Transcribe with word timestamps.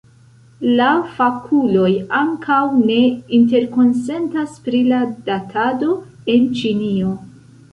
La 0.77 0.85
fakuloj 1.17 1.91
ankaŭ 2.19 2.57
ne 2.79 2.97
interkonsentas 3.41 4.57
pri 4.69 4.81
la 4.89 5.03
datado 5.29 5.93
en 6.37 6.49
Ĉinio. 6.63 7.15